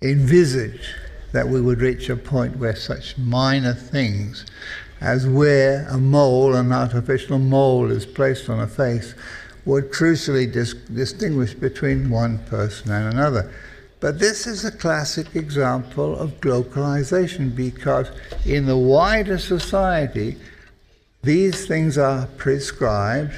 envisage 0.00 0.94
that 1.32 1.48
we 1.48 1.60
would 1.60 1.80
reach 1.80 2.08
a 2.08 2.16
point 2.16 2.56
where 2.56 2.74
such 2.74 3.18
minor 3.18 3.74
things 3.74 4.46
as 5.00 5.26
where 5.26 5.86
a 5.88 5.98
mole, 5.98 6.54
an 6.54 6.72
artificial 6.72 7.38
mole, 7.38 7.90
is 7.90 8.06
placed 8.06 8.48
on 8.48 8.60
a 8.60 8.66
face, 8.66 9.14
would 9.64 9.90
crucially 9.90 10.50
dis- 10.50 10.74
distinguish 10.74 11.54
between 11.54 12.08
one 12.08 12.38
person 12.46 12.90
and 12.92 13.12
another. 13.12 13.52
But 14.00 14.18
this 14.18 14.46
is 14.46 14.64
a 14.64 14.70
classic 14.70 15.34
example 15.34 16.16
of 16.18 16.40
globalization 16.40 17.54
because 17.54 18.10
in 18.44 18.66
the 18.66 18.76
wider 18.76 19.38
society, 19.38 20.36
these 21.22 21.66
things 21.66 21.98
are 21.98 22.26
prescribed. 22.36 23.34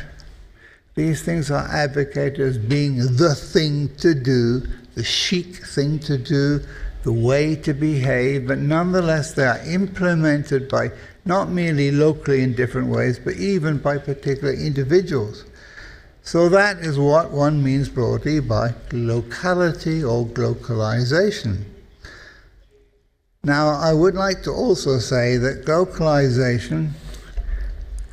These 0.95 1.23
things 1.23 1.51
are 1.51 1.67
advocated 1.69 2.41
as 2.41 2.59
being 2.59 2.99
the 3.17 3.35
thing 3.35 3.95
to 3.97 4.15
do, 4.15 4.67
the 4.95 5.05
chic 5.05 5.65
thing 5.65 6.01
to 6.01 6.19
do, 6.19 6.61
the 7.05 7.13
way 7.13 7.55
to 7.55 7.73
behave, 7.73 8.49
but 8.49 8.59
nonetheless 8.59 9.33
they 9.33 9.47
are 9.47 9.61
implemented 9.65 10.69
by 10.69 10.91
not 11.29 11.51
merely 11.51 11.91
locally 11.91 12.43
in 12.43 12.55
different 12.55 12.89
ways, 12.89 13.19
but 13.19 13.35
even 13.35 13.77
by 13.77 13.99
particular 13.99 14.53
individuals. 14.53 15.45
So 16.23 16.49
that 16.49 16.79
is 16.79 16.99
what 16.99 17.31
one 17.31 17.63
means 17.63 17.91
broadly 17.91 18.41
by 18.41 18.71
glocality 18.89 20.03
or 20.03 20.27
glocalization. 20.27 21.65
Now, 23.45 23.69
I 23.69 23.93
would 23.93 24.15
like 24.15 24.43
to 24.45 24.51
also 24.51 24.99
say 24.99 25.37
that 25.37 25.65
glocalization 25.67 26.93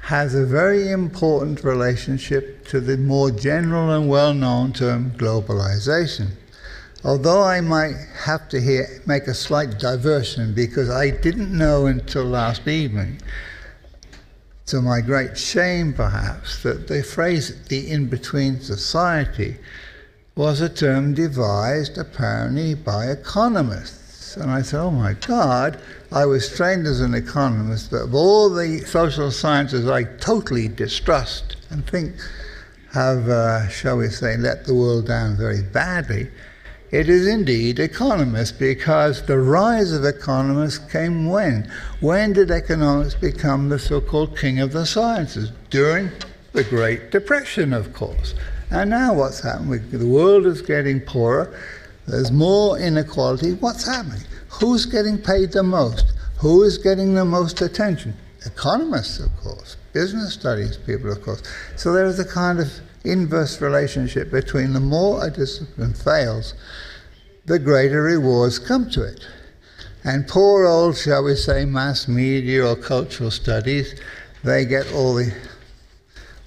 has 0.01 0.35
a 0.35 0.45
very 0.45 0.91
important 0.91 1.63
relationship 1.63 2.67
to 2.67 2.79
the 2.79 2.97
more 2.97 3.31
general 3.31 3.91
and 3.91 4.09
well 4.09 4.33
known 4.33 4.73
term 4.73 5.11
globalization. 5.11 6.31
Although 7.05 7.43
I 7.43 7.61
might 7.61 7.95
have 8.23 8.49
to 8.49 8.59
here 8.59 8.87
make 9.05 9.27
a 9.27 9.35
slight 9.35 9.77
diversion 9.79 10.55
because 10.55 10.89
I 10.89 11.11
didn't 11.11 11.55
know 11.55 11.85
until 11.85 12.23
last 12.23 12.67
evening, 12.67 13.21
to 14.65 14.81
my 14.81 15.01
great 15.01 15.37
shame 15.37 15.93
perhaps, 15.93 16.63
that 16.63 16.87
the 16.87 17.03
phrase 17.03 17.55
the 17.65 17.91
in 17.91 18.07
between 18.07 18.59
society 18.59 19.57
was 20.35 20.61
a 20.61 20.67
term 20.67 21.13
devised 21.13 21.99
apparently 21.99 22.73
by 22.73 23.05
economists 23.05 24.35
and 24.35 24.51
I 24.51 24.63
said, 24.63 24.81
oh 24.81 24.91
my 24.91 25.13
God, 25.13 25.79
I 26.11 26.25
was 26.25 26.53
trained 26.53 26.87
as 26.87 27.01
an 27.01 27.13
economist, 27.13 27.91
but 27.91 28.03
of 28.03 28.15
all 28.15 28.49
the 28.49 28.79
social 28.79 29.31
sciences 29.31 29.87
I 29.87 30.03
totally 30.03 30.67
distrust 30.67 31.55
and 31.69 31.85
think 31.87 32.15
have, 32.93 33.29
uh, 33.29 33.67
shall 33.69 33.97
we 33.97 34.09
say, 34.09 34.37
let 34.37 34.65
the 34.65 34.73
world 34.73 35.07
down 35.07 35.37
very 35.37 35.61
badly. 35.61 36.31
It 36.91 37.09
is 37.09 37.27
indeed 37.27 37.79
economists 37.79 38.51
because 38.51 39.25
the 39.25 39.39
rise 39.39 39.91
of 39.91 40.05
economists 40.05 40.91
came 40.91 41.27
when? 41.27 41.71
When 41.99 42.33
did 42.33 42.51
economics 42.51 43.15
become 43.15 43.69
the 43.69 43.79
so 43.79 43.99
called 44.01 44.37
king 44.37 44.59
of 44.59 44.71
the 44.71 44.85
sciences? 44.85 45.51
During 45.69 46.11
the 46.53 46.63
Great 46.63 47.11
Depression, 47.11 47.73
of 47.73 47.93
course. 47.93 48.35
And 48.71 48.89
now 48.89 49.13
what's 49.13 49.41
happened? 49.41 49.91
The 49.91 50.05
world 50.05 50.45
is 50.45 50.61
getting 50.61 51.01
poorer 51.01 51.53
there's 52.07 52.31
more 52.31 52.77
inequality. 52.77 53.53
What's 53.53 53.87
happening? 53.87 54.21
Who's 54.49 54.85
getting 54.85 55.17
paid 55.17 55.51
the 55.51 55.63
most? 55.63 56.13
Who 56.37 56.63
is 56.63 56.77
getting 56.77 57.15
the 57.15 57.25
most 57.25 57.61
attention? 57.61 58.15
Economists, 58.45 59.19
of 59.19 59.35
course, 59.37 59.77
business 59.91 60.33
studies 60.33 60.77
people, 60.77 61.11
of 61.11 61.23
course. 61.23 61.41
So 61.75 61.93
there 61.93 62.05
is 62.05 62.19
a 62.19 62.25
kind 62.25 62.59
of 62.59 62.71
inverse 63.05 63.61
relationship 63.61 64.31
between 64.31 64.73
the 64.73 64.79
more 64.79 65.25
a 65.25 65.29
discipline 65.29 65.93
fails, 65.93 66.53
the 67.45 67.59
greater 67.59 68.01
rewards 68.01 68.59
come 68.59 68.89
to 68.91 69.03
it. 69.03 69.25
And 70.03 70.27
poor 70.27 70.65
old, 70.65 70.97
shall 70.97 71.23
we 71.23 71.35
say, 71.35 71.65
mass 71.65 72.07
media 72.07 72.65
or 72.65 72.75
cultural 72.75 73.31
studies, 73.31 73.99
they 74.43 74.65
get 74.65 74.91
all 74.93 75.15
the 75.15 75.33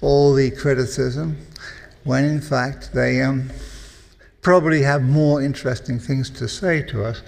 all 0.01 0.33
the 0.33 0.49
criticism, 0.51 1.37
when 2.05 2.23
in 2.23 2.39
fact 2.39 2.93
they 2.93 3.21
um, 3.21 3.49
probably 4.41 4.81
have 4.81 5.01
more 5.03 5.41
interesting 5.41 5.99
things 5.99 6.29
to 6.29 6.47
say 6.47 6.81
to 6.83 7.03
us 7.03 7.21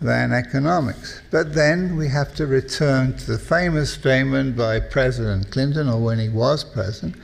than 0.00 0.32
economics. 0.32 1.22
But 1.30 1.54
then 1.54 1.96
we 1.96 2.08
have 2.08 2.34
to 2.36 2.46
return 2.46 3.16
to 3.16 3.32
the 3.32 3.38
famous 3.38 3.94
statement 3.94 4.56
by 4.56 4.78
President 4.80 5.50
Clinton, 5.50 5.88
or 5.88 6.00
when 6.00 6.18
he 6.18 6.28
was 6.28 6.62
president, 6.62 7.16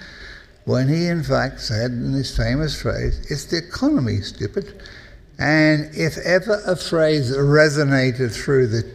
when 0.64 0.88
he 0.88 1.07
in 1.07 1.23
fact 1.23 1.61
said 1.61 1.90
in 1.90 2.12
his 2.12 2.37
famous 2.37 2.81
phrase, 2.81 3.26
it's 3.31 3.47
the 3.47 3.59
economy, 3.59 4.21
stupid. 4.21 4.83
And 5.38 5.90
if 5.95 6.19
ever 6.19 6.61
a 6.67 6.76
phrase 6.76 7.35
resonated 7.37 8.33
through 8.33 8.67
the 8.69 8.90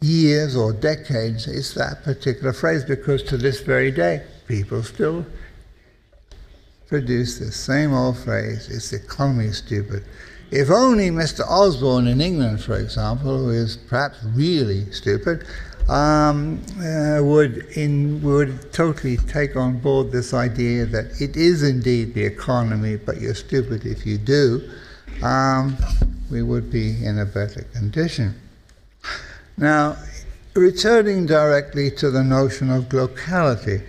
years 0.00 0.54
or 0.54 0.72
decades, 0.72 1.46
it's 1.46 1.74
that 1.74 2.04
particular 2.04 2.52
phrase 2.52 2.84
because 2.84 3.22
to 3.24 3.36
this 3.36 3.60
very 3.60 3.90
day, 3.90 4.22
people 4.46 4.82
still 4.82 5.24
produce 6.88 7.38
the 7.38 7.50
same 7.50 7.92
old 7.92 8.18
phrase, 8.18 8.68
it's 8.68 8.90
the 8.90 8.96
economy, 8.96 9.50
stupid. 9.50 10.04
If 10.50 10.70
only 10.70 11.10
Mr. 11.10 11.40
Osborne 11.48 12.06
in 12.06 12.20
England, 12.20 12.62
for 12.62 12.78
example, 12.78 13.36
who 13.36 13.50
is 13.50 13.76
perhaps 13.76 14.18
really 14.34 14.90
stupid, 14.92 15.44
um, 15.88 16.60
uh, 16.80 17.22
would 17.22 17.58
in, 17.76 18.22
would 18.22 18.72
totally 18.72 19.16
take 19.16 19.56
on 19.56 19.78
board 19.78 20.10
this 20.10 20.34
idea 20.34 20.84
that 20.86 21.20
it 21.20 21.36
is 21.36 21.62
indeed 21.62 22.14
the 22.14 22.24
economy, 22.24 22.96
but 22.96 23.20
you're 23.20 23.34
stupid 23.34 23.86
if 23.86 24.04
you 24.04 24.18
do, 24.18 24.68
um, 25.22 25.76
we 26.30 26.42
would 26.42 26.70
be 26.70 27.04
in 27.04 27.18
a 27.18 27.24
better 27.24 27.62
condition. 27.72 28.34
Now, 29.56 29.96
returning 30.54 31.26
directly 31.26 31.90
to 31.92 32.10
the 32.10 32.24
notion 32.24 32.70
of 32.70 32.84
glocality, 32.84 33.86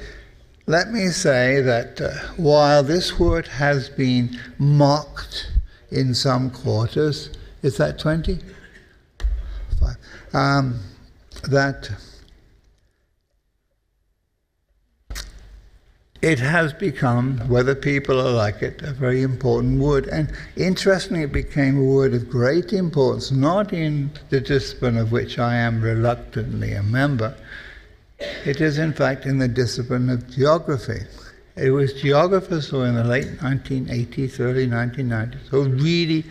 let 0.67 0.91
me 0.91 1.07
say 1.07 1.61
that 1.61 1.99
uh, 1.99 2.11
while 2.35 2.83
this 2.83 3.17
word 3.17 3.47
has 3.47 3.89
been 3.89 4.37
mocked 4.59 5.51
in 5.89 6.13
some 6.13 6.51
quarters, 6.51 7.29
is 7.63 7.77
that 7.77 7.97
20? 7.97 8.39
Five. 9.79 9.97
Um, 10.33 10.79
that 11.47 11.91
it 16.21 16.39
has 16.39 16.73
become, 16.73 17.37
whether 17.47 17.75
people 17.75 18.19
are 18.19 18.31
like 18.31 18.61
it, 18.61 18.81
a 18.81 18.91
very 18.91 19.21
important 19.21 19.79
word. 19.79 20.07
And 20.07 20.31
interestingly, 20.55 21.23
it 21.23 21.31
became 21.31 21.77
a 21.77 21.83
word 21.83 22.13
of 22.13 22.29
great 22.29 22.73
importance, 22.73 23.31
not 23.31 23.71
in 23.71 24.11
the 24.29 24.41
discipline 24.41 24.97
of 24.97 25.11
which 25.11 25.37
I 25.37 25.55
am 25.55 25.81
reluctantly 25.81 26.73
a 26.73 26.83
member. 26.83 27.35
It 28.45 28.61
is, 28.61 28.79
in 28.79 28.93
fact, 28.93 29.25
in 29.25 29.37
the 29.37 29.47
discipline 29.47 30.09
of 30.09 30.29
geography. 30.29 31.01
It 31.55 31.71
was 31.71 31.93
geographers 31.93 32.67
who, 32.67 32.81
in 32.81 32.95
the 32.95 33.03
late 33.03 33.37
1980s, 33.39 34.39
early 34.39 34.67
1990s, 34.67 35.47
who 35.47 35.69
really 35.69 36.25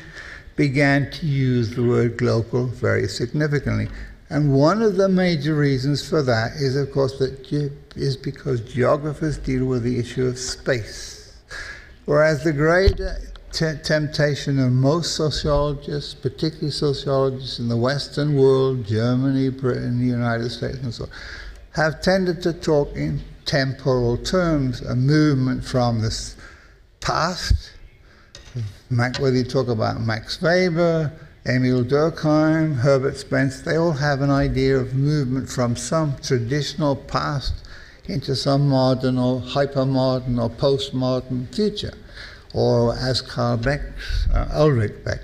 began 0.56 1.10
to 1.10 1.26
use 1.26 1.74
the 1.74 1.84
word 1.84 2.16
global 2.16 2.66
very 2.66 3.06
significantly. 3.06 3.88
And 4.28 4.52
one 4.52 4.82
of 4.82 4.96
the 4.96 5.08
major 5.08 5.54
reasons 5.54 6.06
for 6.06 6.22
that 6.22 6.52
is, 6.56 6.76
of 6.76 6.90
course, 6.90 7.18
that 7.18 7.44
ge- 7.44 7.70
is 7.96 8.16
because 8.16 8.60
geographers 8.60 9.38
deal 9.38 9.66
with 9.66 9.84
the 9.84 9.98
issue 9.98 10.26
of 10.26 10.38
space. 10.38 11.38
Whereas 12.06 12.42
the 12.42 12.52
great 12.52 13.00
t- 13.52 13.72
temptation 13.84 14.58
of 14.58 14.72
most 14.72 15.14
sociologists, 15.14 16.14
particularly 16.14 16.72
sociologists 16.72 17.60
in 17.60 17.68
the 17.68 17.76
Western 17.76 18.36
world, 18.36 18.84
Germany, 18.84 19.48
Britain, 19.48 20.00
the 20.00 20.06
United 20.06 20.50
States, 20.50 20.78
and 20.78 20.92
so 20.92 21.04
on, 21.04 21.10
have 21.72 22.00
tended 22.00 22.42
to 22.42 22.52
talk 22.52 22.96
in 22.96 23.20
temporal 23.44 24.16
terms, 24.16 24.80
a 24.80 24.96
movement 24.96 25.64
from 25.64 26.00
the 26.00 26.34
past, 27.00 27.72
whether 28.88 29.36
you 29.36 29.44
talk 29.44 29.68
about 29.68 30.00
Max 30.00 30.42
Weber, 30.42 31.12
Emil 31.48 31.84
Durkheim, 31.84 32.74
Herbert 32.78 33.16
Spencer, 33.16 33.62
they 33.62 33.76
all 33.76 33.92
have 33.92 34.20
an 34.20 34.30
idea 34.30 34.76
of 34.76 34.94
movement 34.94 35.48
from 35.48 35.76
some 35.76 36.16
traditional 36.20 36.96
past 36.96 37.54
into 38.06 38.34
some 38.34 38.68
modern 38.68 39.16
or 39.16 39.40
hypermodern 39.40 40.42
or 40.42 40.50
postmodern 40.50 41.54
future. 41.54 41.94
Or 42.52 42.96
as 42.96 43.20
Carl 43.20 43.58
Beck, 43.58 43.80
uh, 44.32 44.48
Ulrich 44.54 45.04
Beck, 45.04 45.20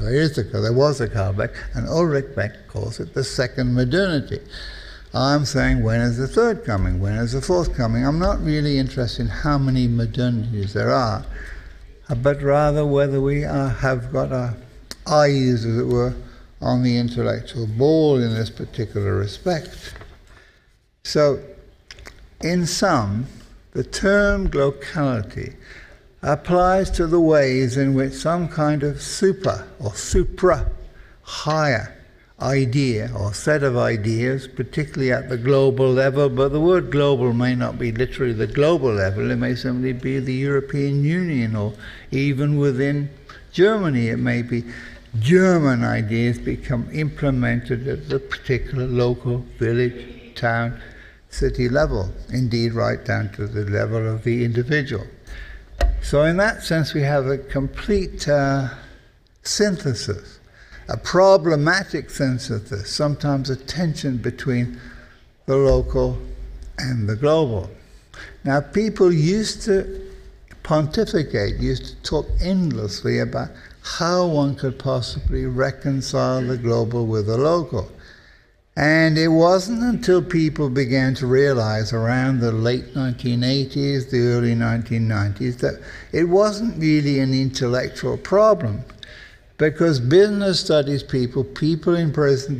there 0.00 0.14
is 0.14 0.38
a, 0.38 0.44
there 0.44 0.72
was 0.72 1.00
a 1.00 1.08
Carl 1.08 1.32
Beck, 1.32 1.50
and 1.74 1.88
Ulrich 1.88 2.36
Beck 2.36 2.68
calls 2.68 3.00
it 3.00 3.14
the 3.14 3.24
second 3.24 3.74
modernity. 3.74 4.40
I'm 5.12 5.44
saying 5.44 5.82
when 5.82 6.00
is 6.00 6.18
the 6.18 6.28
third 6.28 6.64
coming? 6.64 7.00
When 7.00 7.14
is 7.14 7.32
the 7.32 7.40
fourth 7.40 7.74
coming? 7.76 8.06
I'm 8.06 8.18
not 8.18 8.40
really 8.40 8.78
interested 8.78 9.22
in 9.22 9.28
how 9.28 9.58
many 9.58 9.88
modernities 9.88 10.72
there 10.72 10.92
are, 10.92 11.24
but 12.16 12.42
rather 12.42 12.86
whether 12.86 13.20
we 13.20 13.44
are, 13.44 13.68
have 13.68 14.12
got 14.12 14.30
a 14.30 14.56
eyes, 15.06 15.64
as 15.64 15.78
it 15.78 15.86
were, 15.86 16.14
on 16.60 16.82
the 16.82 16.96
intellectual 16.96 17.66
ball 17.66 18.16
in 18.16 18.34
this 18.34 18.50
particular 18.50 19.14
respect. 19.14 19.94
So, 21.02 21.40
in 22.40 22.66
sum, 22.66 23.26
the 23.72 23.84
term 23.84 24.48
glocality 24.48 25.56
applies 26.22 26.90
to 26.92 27.06
the 27.06 27.20
ways 27.20 27.76
in 27.76 27.94
which 27.94 28.14
some 28.14 28.48
kind 28.48 28.82
of 28.82 29.02
super 29.02 29.68
or 29.78 29.94
supra 29.94 30.70
higher 31.22 31.94
idea 32.40 33.10
or 33.16 33.32
set 33.32 33.62
of 33.62 33.76
ideas, 33.76 34.48
particularly 34.48 35.12
at 35.12 35.28
the 35.28 35.36
global 35.36 35.92
level, 35.92 36.28
but 36.28 36.48
the 36.48 36.60
word 36.60 36.90
global 36.90 37.32
may 37.32 37.54
not 37.54 37.78
be 37.78 37.92
literally 37.92 38.32
the 38.32 38.46
global 38.46 38.92
level, 38.92 39.30
it 39.30 39.36
may 39.36 39.54
simply 39.54 39.92
be 39.92 40.18
the 40.18 40.34
European 40.34 41.04
Union 41.04 41.54
or 41.54 41.74
even 42.10 42.58
within 42.58 43.08
Germany, 43.52 44.08
it 44.08 44.18
may 44.18 44.42
be 44.42 44.64
German 45.20 45.84
ideas 45.84 46.38
become 46.38 46.88
implemented 46.92 47.86
at 47.86 48.08
the 48.08 48.18
particular 48.18 48.86
local 48.86 49.38
village, 49.58 50.34
town, 50.34 50.80
city 51.30 51.68
level, 51.68 52.12
indeed, 52.32 52.72
right 52.72 53.04
down 53.04 53.30
to 53.32 53.46
the 53.46 53.64
level 53.70 54.08
of 54.08 54.24
the 54.24 54.44
individual. 54.44 55.06
So, 56.02 56.24
in 56.24 56.36
that 56.38 56.62
sense, 56.62 56.94
we 56.94 57.02
have 57.02 57.26
a 57.26 57.38
complete 57.38 58.28
uh, 58.28 58.68
synthesis, 59.42 60.38
a 60.88 60.96
problematic 60.96 62.10
synthesis, 62.10 62.90
sometimes 62.90 63.50
a 63.50 63.56
tension 63.56 64.18
between 64.18 64.80
the 65.46 65.56
local 65.56 66.18
and 66.78 67.08
the 67.08 67.16
global. 67.16 67.70
Now, 68.44 68.60
people 68.60 69.12
used 69.12 69.62
to 69.62 70.12
pontificate, 70.62 71.60
used 71.60 71.86
to 71.86 72.02
talk 72.02 72.26
endlessly 72.40 73.18
about 73.20 73.48
how 73.84 74.26
one 74.26 74.54
could 74.56 74.78
possibly 74.78 75.44
reconcile 75.44 76.40
the 76.40 76.56
global 76.56 77.06
with 77.06 77.26
the 77.26 77.36
local. 77.36 77.92
And 78.76 79.18
it 79.18 79.28
wasn't 79.28 79.82
until 79.82 80.22
people 80.22 80.70
began 80.70 81.14
to 81.16 81.26
realize 81.26 81.92
around 81.92 82.40
the 82.40 82.50
late 82.50 82.94
1980s, 82.94 84.10
the 84.10 84.20
early 84.20 84.54
1990s, 84.54 85.58
that 85.58 85.80
it 86.12 86.24
wasn't 86.24 86.80
really 86.80 87.20
an 87.20 87.34
intellectual 87.34 88.16
problem. 88.16 88.84
Because 89.58 90.00
business 90.00 90.58
studies 90.58 91.02
people, 91.02 91.44
people 91.44 91.94
in 91.94 92.10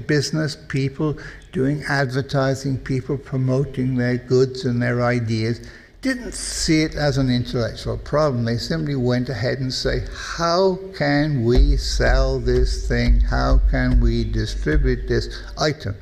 business, 0.06 0.56
people 0.68 1.18
doing 1.50 1.82
advertising, 1.88 2.78
people 2.78 3.16
promoting 3.16 3.96
their 3.96 4.18
goods 4.18 4.66
and 4.66 4.80
their 4.80 5.02
ideas, 5.02 5.66
didn't 6.04 6.34
see 6.34 6.82
it 6.82 6.94
as 6.94 7.16
an 7.16 7.30
intellectual 7.30 7.96
problem. 7.96 8.44
They 8.44 8.58
simply 8.58 8.94
went 8.94 9.30
ahead 9.30 9.60
and 9.60 9.72
say, 9.72 10.02
how 10.36 10.78
can 10.94 11.44
we 11.44 11.78
sell 11.78 12.38
this 12.38 12.86
thing? 12.86 13.20
How 13.20 13.58
can 13.70 14.00
we 14.00 14.22
distribute 14.22 15.08
this 15.08 15.42
item? 15.58 15.96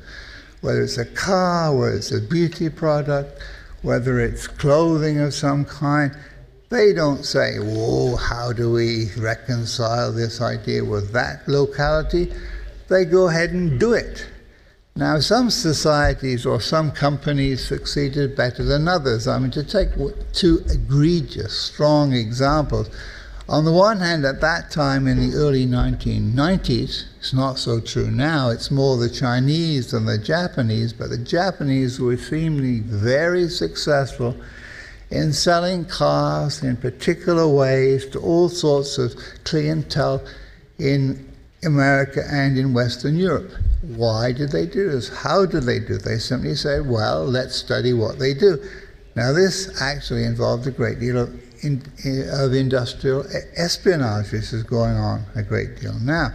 Whether 0.59 0.83
it's 0.83 0.97
a 0.97 1.05
car, 1.05 1.73
whether 1.73 1.95
it's 1.95 2.11
a 2.11 2.19
beauty 2.19 2.69
product, 2.69 3.41
whether 3.81 4.19
it's 4.19 4.45
clothing 4.45 5.19
of 5.19 5.33
some 5.33 5.63
kind, 5.63 6.13
they 6.67 6.91
don't 6.91 7.23
say, 7.23 7.59
whoa, 7.59 8.17
how 8.17 8.51
do 8.51 8.73
we 8.73 9.07
reconcile 9.17 10.11
this 10.11 10.41
idea 10.41 10.83
with 10.83 11.13
that 11.13 11.47
locality? 11.47 12.33
They 12.89 13.05
go 13.05 13.29
ahead 13.29 13.51
and 13.51 13.79
do 13.79 13.93
it. 13.93 14.27
Now, 14.95 15.19
some 15.21 15.49
societies 15.49 16.45
or 16.45 16.61
some 16.61 16.91
companies 16.91 17.67
succeeded 17.67 18.35
better 18.35 18.63
than 18.63 18.87
others. 18.87 19.27
I 19.27 19.39
mean, 19.39 19.49
to 19.51 19.63
take 19.63 19.89
two 20.33 20.63
egregious, 20.69 21.59
strong 21.59 22.13
examples. 22.13 22.91
On 23.49 23.65
the 23.65 23.71
one 23.71 23.97
hand, 23.97 24.23
at 24.23 24.39
that 24.41 24.69
time 24.69 25.07
in 25.07 25.17
the 25.17 25.35
early 25.35 25.65
1990s, 25.65 27.05
it's 27.17 27.33
not 27.33 27.57
so 27.57 27.79
true 27.79 28.11
now, 28.11 28.49
it's 28.49 28.69
more 28.69 28.97
the 28.97 29.09
Chinese 29.09 29.91
than 29.91 30.05
the 30.05 30.19
Japanese, 30.19 30.93
but 30.93 31.09
the 31.09 31.17
Japanese 31.17 31.99
were 31.99 32.15
seemingly 32.15 32.81
very 32.81 33.49
successful 33.49 34.37
in 35.09 35.33
selling 35.33 35.85
cars 35.85 36.61
in 36.61 36.77
particular 36.77 37.47
ways 37.47 38.05
to 38.09 38.19
all 38.19 38.47
sorts 38.47 38.99
of 38.99 39.15
clientele 39.43 40.23
in 40.77 41.33
America 41.65 42.23
and 42.29 42.59
in 42.59 42.73
Western 42.73 43.17
Europe. 43.17 43.51
Why 43.83 44.31
did 44.31 44.51
they 44.51 44.65
do 44.65 44.89
this? 44.89 45.09
How 45.09 45.45
did 45.45 45.63
they 45.63 45.79
do 45.79 45.95
it? 45.95 46.03
They 46.03 46.17
simply 46.17 46.55
said, 46.55 46.87
well, 46.87 47.25
let's 47.25 47.53
study 47.53 47.91
what 47.91 48.17
they 48.17 48.33
do. 48.33 48.57
Now, 49.15 49.33
this 49.33 49.81
actually 49.81 50.23
involved 50.23 50.65
a 50.67 50.71
great 50.71 51.01
deal 51.01 51.17
of, 51.17 51.63
in, 51.63 51.83
of 52.31 52.53
industrial 52.53 53.25
espionage, 53.57 54.31
which 54.31 54.53
is 54.53 54.63
going 54.63 54.95
on 54.95 55.25
a 55.35 55.43
great 55.43 55.81
deal 55.81 55.99
now. 55.99 56.29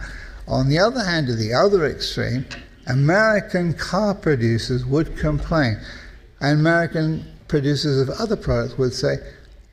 On 0.47 0.69
the 0.69 0.77
other 0.77 1.03
hand, 1.03 1.27
at 1.27 1.39
the 1.39 1.53
other 1.53 1.87
extreme, 1.87 2.45
American 2.85 3.73
car 3.73 4.13
producers 4.13 4.85
would 4.85 5.17
complain, 5.17 5.79
and 6.41 6.59
American 6.59 7.25
producers 7.47 8.07
of 8.07 8.15
other 8.19 8.35
products 8.35 8.77
would 8.77 8.93
say, 8.93 9.17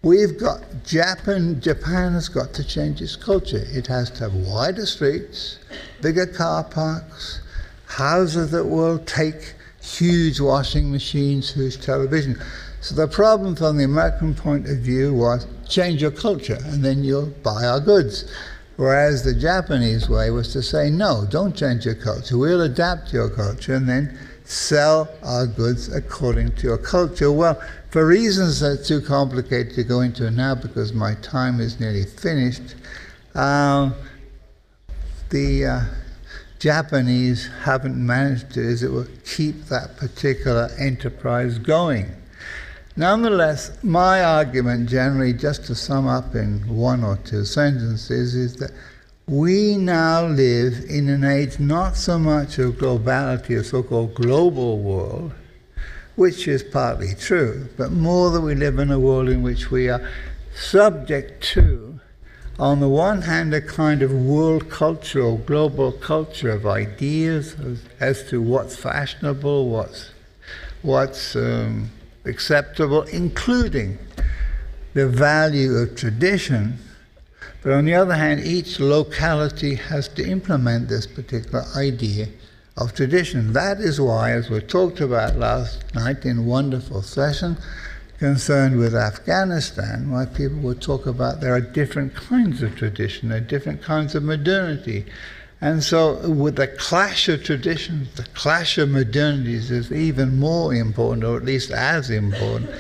We've 0.03 0.39
got 0.39 0.63
Japan. 0.85 1.61
Japan 1.61 2.13
has 2.13 2.29
got 2.29 2.53
to 2.55 2.65
change 2.65 3.03
its 3.03 3.17
culture. 3.17 3.65
It 3.67 3.87
has 3.89 4.11
to 4.13 4.25
have 4.25 4.35
wider 4.35 4.87
streets, 4.87 5.59
bigger 6.01 6.27
car 6.27 6.63
parks, 6.63 7.41
houses 7.87 8.51
that 8.51 8.65
will 8.65 8.99
take 9.01 9.55
huge 9.81 10.41
washing 10.41 10.91
machines, 10.91 11.53
huge 11.53 11.81
television. 11.81 12.37
So 12.81 12.95
the 12.95 13.09
problem 13.09 13.57
from 13.57 13.79
the 13.79 13.85
American 13.85 14.35
point 14.35 14.69
of 14.69 14.79
view 14.79 15.15
was 15.15 15.47
change 15.69 16.03
your 16.03 16.11
culture 16.11 16.59
and 16.67 16.85
then 16.85 17.03
you'll 17.03 17.27
buy 17.43 17.65
our 17.65 17.81
goods. 17.81 18.31
Whereas 18.77 19.25
the 19.25 19.35
Japanese 19.35 20.09
way 20.09 20.31
was 20.31 20.53
to 20.53 20.63
say, 20.63 20.91
no, 20.91 21.27
don't 21.31 21.57
change 21.57 21.87
your 21.87 21.95
culture. 21.95 22.37
We'll 22.37 22.63
adapt 22.63 23.13
your 23.13 23.31
culture 23.31 23.75
and 23.75 23.89
then 23.89 24.19
sell 24.45 25.09
our 25.23 25.47
goods 25.47 25.93
according 25.93 26.55
to 26.57 26.63
your 26.67 26.79
culture. 26.79 27.33
Well, 27.33 27.61
for 27.91 28.07
reasons 28.07 28.61
that 28.61 28.81
are 28.81 28.85
too 28.85 29.01
complicated 29.01 29.75
to 29.77 29.85
go 29.85 30.01
into 30.01 30.31
now 30.31 30.55
because 30.55 30.93
my 30.93 31.15
time 31.17 31.61
is 31.61 31.81
nearly 31.81 32.05
finished, 32.05 32.75
uh, 33.35 33.91
the 35.31 35.65
uh, 35.65 35.81
Japanese 36.59 37.49
haven't 37.63 37.97
managed 37.97 38.53
to, 38.55 38.67
as 38.67 38.83
it 38.83 38.91
were, 38.91 39.09
keep 39.25 39.67
that 39.67 39.97
particular 39.97 40.71
enterprise 40.79 41.59
going. 41.59 42.11
Nonetheless, 42.97 43.77
my 43.83 44.25
argument 44.25 44.89
generally, 44.89 45.35
just 45.35 45.67
to 45.67 45.75
sum 45.75 46.07
up 46.07 46.35
in 46.35 46.67
one 46.67 47.05
or 47.05 47.19
two 47.19 47.45
sentences, 47.45 48.35
is 48.35 48.57
that 48.57 48.71
we 49.29 49.77
now 49.77 50.25
live 50.25 50.85
in 50.89 51.09
an 51.09 51.25
age 51.25 51.59
not 51.59 51.97
so 51.97 52.19
much 52.19 52.59
of 52.59 52.77
globality, 52.77 53.59
a 53.59 53.65
so 53.65 53.83
called 53.83 54.15
global 54.15 54.79
world, 54.79 55.33
which 56.15 56.49
is 56.49 56.63
partly 56.63 57.15
true, 57.15 57.69
but 57.77 57.93
more 57.93 58.31
that 58.31 58.41
we 58.41 58.55
live 58.55 58.79
in 58.79 58.91
a 58.91 58.99
world 58.99 59.29
in 59.29 59.43
which 59.43 59.71
we 59.71 59.91
are 59.91 60.09
subject 60.55 61.43
to, 61.43 61.96
on 62.59 62.81
the 62.81 62.89
one 62.89 63.23
hand, 63.23 63.53
a 63.53 63.61
kind 63.61 64.01
of 64.03 64.13
world 64.13 64.71
culture 64.71 65.21
or 65.21 65.39
global 65.39 65.93
culture 65.93 66.51
of 66.51 66.67
ideas 66.67 67.55
as, 67.61 67.83
as 68.01 68.31
to 68.31 68.41
what's 68.41 68.77
fashionable, 68.77 69.69
what's, 69.69 70.11
what's 70.81 71.37
um, 71.37 71.91
acceptable, 72.25 73.03
including 73.03 73.99
the 74.95 75.07
value 75.07 75.73
of 75.73 75.97
tradition. 75.97 76.79
But 77.63 77.73
on 77.73 77.85
the 77.85 77.95
other 77.95 78.15
hand, 78.15 78.41
each 78.41 78.81
locality 78.81 79.75
has 79.75 80.09
to 80.09 80.27
implement 80.27 80.89
this 80.89 81.07
particular 81.07 81.65
idea 81.77 82.29
of 82.79 82.95
tradition. 82.95 83.53
That 83.53 83.81
is 83.81 84.01
why, 84.01 84.33
as 84.33 84.49
we 84.49 84.61
talked 84.61 85.01
about 85.01 85.37
last 85.37 85.95
night 85.95 86.25
in 86.25 86.47
wonderful 86.47 87.03
session 87.03 87.59
concerned 88.19 88.79
with 88.79 88.95
Afghanistan, 88.95 90.11
why 90.11 90.27
people 90.27 90.59
would 90.59 90.81
talk 90.81 91.07
about 91.07 91.41
there 91.41 91.55
are 91.55 91.61
different 91.61 92.15
kinds 92.15 92.63
of 92.63 92.77
tradition, 92.77 93.29
there 93.29 93.39
are 93.39 93.41
different 93.41 93.83
kinds 93.83 94.15
of 94.15 94.23
modernity. 94.23 95.05
And 95.61 95.83
so, 95.83 96.29
with 96.29 96.57
the 96.57 96.67
clash 96.67 97.29
of 97.29 97.43
traditions, 97.43 98.13
the 98.15 98.25
clash 98.35 98.77
of 98.79 98.91
modernities 98.91 99.71
is 99.71 99.91
even 99.91 100.39
more 100.39 100.75
important, 100.75 101.25
or 101.25 101.37
at 101.37 101.45
least 101.45 101.71
as 101.71 102.11
important, 102.11 102.71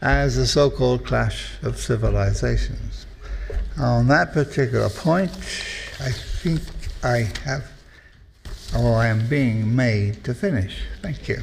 as 0.00 0.36
the 0.36 0.46
so 0.46 0.70
called 0.70 1.04
clash 1.04 1.50
of 1.62 1.78
civilizations. 1.78 3.06
On 3.78 4.08
that 4.08 4.32
particular 4.32 4.88
point, 4.88 5.30
I 6.00 6.10
think 6.10 6.60
I 7.02 7.30
have 7.44 7.70
or 8.76 8.96
I 8.96 9.06
am 9.06 9.26
being 9.28 9.74
made 9.74 10.24
to 10.24 10.34
finish. 10.34 10.82
Thank 11.02 11.28
you. 11.28 11.38